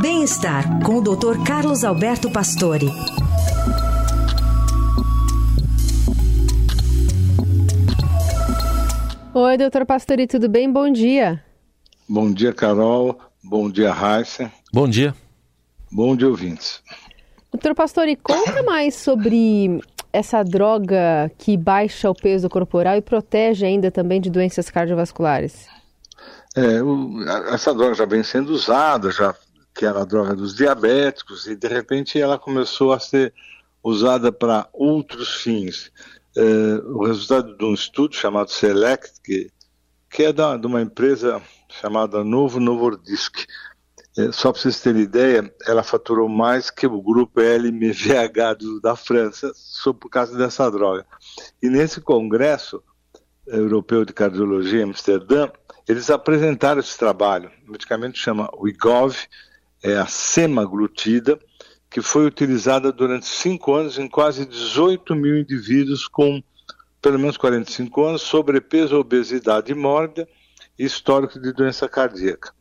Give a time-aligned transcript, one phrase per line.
[0.00, 1.44] Bem-estar com o Dr.
[1.44, 2.86] Carlos Alberto Pastore.
[9.34, 10.70] Oi, doutor Pastore, tudo bem?
[10.70, 11.42] Bom dia.
[12.08, 13.18] Bom dia, Carol.
[13.42, 14.52] Bom dia, Raíssa.
[14.72, 15.12] Bom dia.
[15.90, 16.80] Bom dia, ouvintes.
[17.50, 19.80] Doutor Pastore, conta mais sobre
[20.12, 25.66] essa droga que baixa o peso corporal e protege ainda também de doenças cardiovasculares.
[26.54, 27.22] É, o,
[27.52, 29.34] essa droga já vem sendo usada, já
[29.78, 33.32] que era a droga dos diabéticos, e de repente ela começou a ser
[33.80, 35.92] usada para outros fins.
[36.36, 36.42] É,
[36.84, 39.52] o resultado de um estudo chamado SELECT, que,
[40.10, 43.46] que é da, de uma empresa chamada Novo Novordisk.
[44.18, 49.52] É, só para vocês terem ideia, ela faturou mais que o grupo LMVH da França,
[49.54, 51.06] só por causa dessa droga.
[51.62, 52.82] E nesse congresso
[53.46, 55.48] europeu de cardiologia em Amsterdã,
[55.86, 57.48] eles apresentaram esse trabalho.
[57.68, 59.16] O medicamento chama Wigov,
[59.82, 61.38] é a semaglutida,
[61.90, 66.42] que foi utilizada durante cinco anos em quase 18 mil indivíduos com
[67.00, 70.28] pelo menos 45 anos, sobrepeso, obesidade mórbida
[70.78, 72.52] e histórico de doença cardíaca.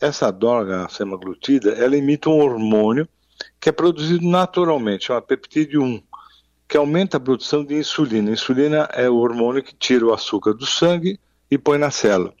[0.00, 3.08] Essa droga, a semaglutida, ela imita um hormônio
[3.60, 6.02] que é produzido naturalmente, uma peptide 1,
[6.68, 8.30] que aumenta a produção de insulina.
[8.30, 11.18] Insulina é o hormônio que tira o açúcar do sangue
[11.50, 12.34] e põe na célula.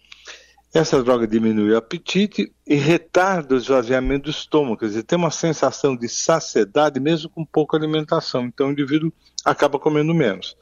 [0.74, 5.30] Essa droga diminui o apetite e retarda o esvaziamento do estômago, quer dizer, tem uma
[5.30, 9.12] sensação de saciedade mesmo com pouca alimentação, então o indivíduo
[9.44, 10.56] acaba comendo menos.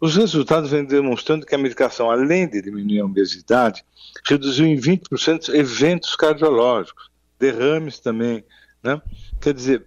[0.00, 3.84] Os resultados vêm demonstrando que a medicação, além de diminuir a obesidade,
[4.26, 8.42] reduziu em 20% eventos cardiológicos, derrames também,
[8.82, 9.02] né?
[9.38, 9.84] Quer dizer,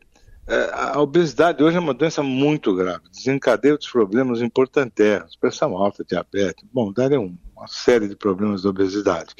[0.74, 6.64] a obesidade hoje é uma doença muito grave, desencadeia outros problemas importantes, pressão alta, diabetes,
[6.72, 9.34] bom, daria um, uma série de problemas da obesidade.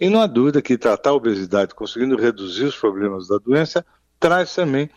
[0.00, 3.84] E não há dúvida que tratar a obesidade, conseguindo reduzir os problemas da doença,
[4.18, 4.88] traz também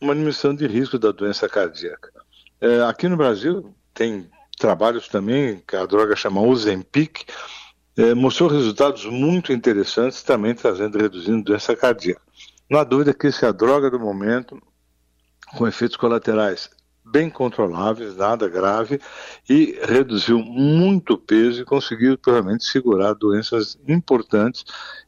[0.00, 2.12] uma diminuição de risco da doença cardíaca.
[2.60, 7.24] É, aqui no Brasil tem trabalhos também, que a droga chama Ozempic,
[7.96, 12.22] é, mostrou resultados muito interessantes, também trazendo reduzindo doença cardíaca.
[12.70, 14.60] Não há dúvida que essa é a droga do momento,
[15.56, 16.70] com efeitos colaterais
[17.10, 19.00] bem controláveis, nada grave,
[19.48, 24.64] e reduziu muito o peso e conseguiu realmente segurar doenças importantes.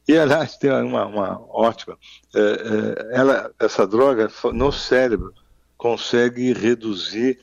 [0.07, 1.97] E aliás, tem uma, uma ótima,
[2.35, 5.33] é, é, ela, essa droga no cérebro
[5.77, 7.39] consegue reduzir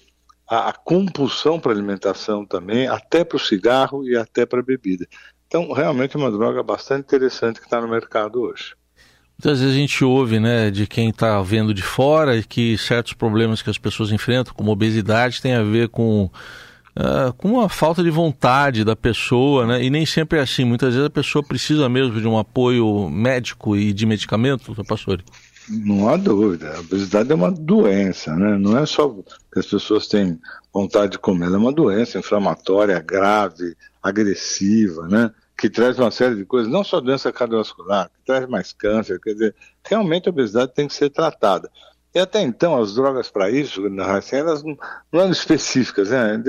[0.49, 5.07] a, a compulsão para alimentação também, até para o cigarro e até para a bebida.
[5.47, 8.78] Então, realmente é uma droga bastante interessante que está no mercado hoje.
[9.41, 13.63] Muitas vezes a gente ouve, né, de quem está vendo de fora que certos problemas
[13.63, 18.11] que as pessoas enfrentam, como obesidade, tem a ver com uh, com a falta de
[18.11, 19.85] vontade da pessoa, né?
[19.85, 20.65] E nem sempre é assim.
[20.65, 25.23] Muitas vezes a pessoa precisa mesmo de um apoio médico e de medicamento, Pastor.
[25.69, 26.75] Não há dúvida.
[26.75, 28.59] A obesidade é uma doença, né?
[28.59, 29.09] Não é só
[29.53, 30.37] que as pessoas têm
[30.75, 35.31] vontade de comer, ela é uma doença inflamatória grave, agressiva, né?
[35.59, 39.33] Que traz uma série de coisas, não só doença cardiovascular, que traz mais câncer, quer
[39.33, 41.69] dizer, realmente a obesidade tem que ser tratada.
[42.15, 43.83] E até então, as drogas para isso,
[44.33, 44.79] elas não,
[45.13, 46.43] eram específicas, né?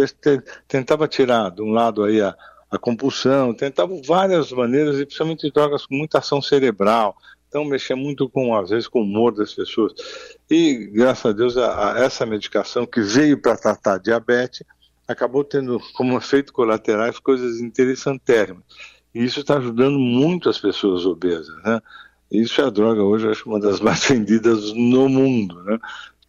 [0.67, 2.35] Tentava tirar de um lado aí a,
[2.69, 8.29] a compulsão, tentavam várias maneiras, e principalmente drogas com muita ação cerebral, então mexer muito
[8.29, 9.93] com, às vezes, com o humor das pessoas.
[10.47, 14.63] E, graças a Deus, a, a essa medicação que veio para tratar diabetes,
[15.07, 18.63] acabou tendo como efeito colaterais coisas interessantérrimas.
[19.13, 21.81] E isso está ajudando muito as pessoas obesas, né?
[22.31, 25.79] Isso é a droga hoje, acho uma das mais vendidas no mundo, né?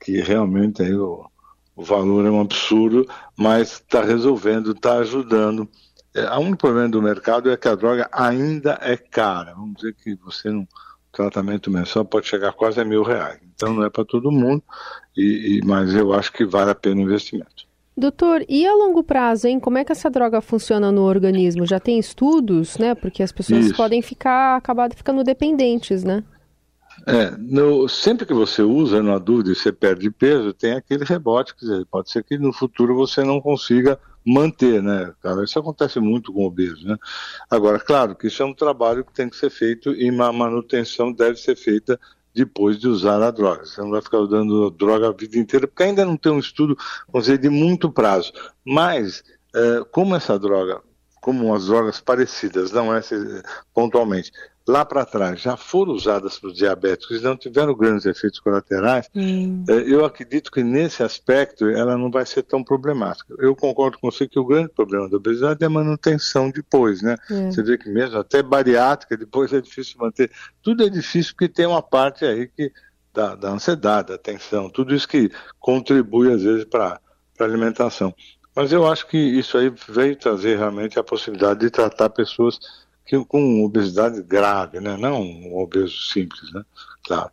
[0.01, 1.29] Que realmente aí o,
[1.77, 5.69] o valor é um absurdo, mas está resolvendo, está ajudando.
[6.15, 9.55] É, há um problema do mercado é que a droga ainda é cara.
[9.55, 10.67] Vamos dizer que você não
[11.13, 13.41] tratamento mensal pode chegar quase a mil reais.
[13.55, 14.63] Então não é para todo mundo,
[15.17, 17.69] e, e, mas eu acho que vale a pena o investimento.
[18.01, 19.61] Doutor, e a longo prazo, hein?
[19.61, 21.67] Como é que essa droga funciona no organismo?
[21.67, 22.95] Já tem estudos, né?
[22.95, 23.77] Porque as pessoas Isso.
[23.77, 26.25] podem ficar, acabar ficando dependentes, né?
[27.07, 31.55] É, no, sempre que você usa, na dúvida, e você perde peso, tem aquele rebote,
[31.55, 35.13] quer dizer, pode ser que no futuro você não consiga manter, né?
[35.23, 36.97] Cara, isso acontece muito com obesos, né?
[37.51, 41.13] Agora, claro que isso é um trabalho que tem que ser feito e a manutenção
[41.13, 42.01] deve ser feita
[42.35, 43.65] depois de usar a droga.
[43.65, 46.77] Você não vai ficar usando droga a vida inteira, porque ainda não tem um estudo,
[47.09, 48.33] vamos dizer, de muito prazo.
[48.65, 49.23] Mas,
[49.55, 50.81] é, como essa droga,
[51.21, 53.43] como as drogas parecidas, não essa
[53.75, 54.33] pontualmente,
[54.69, 59.09] lá para trás já foram usadas para os diabéticos e não tiveram grandes efeitos colaterais,
[59.15, 59.65] hum.
[59.69, 63.35] Eu acredito que nesse aspecto ela não vai ser tão problemática.
[63.39, 67.17] Eu concordo com você que o grande problema da obesidade é a manutenção depois, né?
[67.31, 67.51] É.
[67.51, 70.31] Você vê que mesmo até bariátrica depois é difícil manter.
[70.63, 72.73] Tudo é difícil porque tem uma parte aí que
[73.13, 77.01] da, da ansiedade, da tensão, tudo isso que contribui às vezes para
[77.39, 78.15] a alimentação.
[78.55, 82.59] Mas eu acho que isso aí veio trazer realmente a possibilidade de tratar pessoas
[83.11, 84.97] que, com obesidade grave, né?
[84.97, 86.63] não um obeso simples, né?
[87.05, 87.31] claro.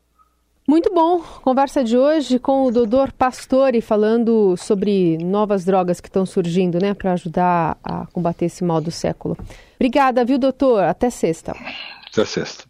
[0.68, 1.22] Muito bom.
[1.44, 6.94] Conversa de hoje com o doutor Pastore falando sobre novas drogas que estão surgindo, né,
[6.94, 9.38] para ajudar a combater esse mal do século.
[9.76, 10.84] Obrigada, viu, doutor?
[10.84, 11.56] Até sexta.
[12.12, 12.66] Até sexta.